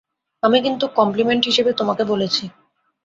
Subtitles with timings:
[0.43, 2.43] আমি কিন্তু কমপ্লিমেন্ট হিসেবে তোমাকে বলেছি।